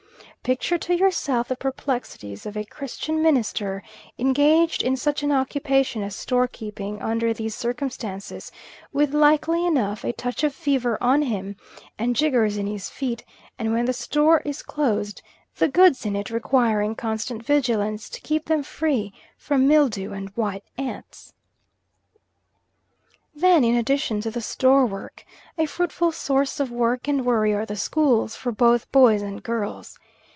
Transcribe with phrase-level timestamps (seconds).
[0.43, 3.83] Picture to yourself the perplexities of a Christian minister,
[4.17, 8.51] engaged in such an occupation as storekeeping under these circumstances,
[8.91, 11.57] with, likely enough, a touch of fever on him
[11.99, 13.23] and jiggers in his feet;
[13.59, 15.21] and when the store is closed
[15.57, 20.63] the goods in it requiring constant vigilance to keep them free from mildew and white
[20.75, 21.33] ants.
[23.35, 25.23] Then in addition to the store work,
[25.59, 29.99] a fruitful source of work and worry are the schools, for both boys and girls.